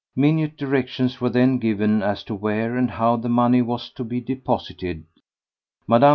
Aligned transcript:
Minute 0.15 0.57
directions 0.57 1.21
were 1.21 1.29
then 1.29 1.59
given 1.59 2.01
as 2.01 2.23
to 2.23 2.33
where 2.33 2.75
and 2.75 2.89
how 2.89 3.15
the 3.17 3.29
money 3.29 3.61
was 3.61 3.91
to 3.91 4.03
be 4.03 4.19
deposited. 4.19 5.03
Mme. 5.87 6.05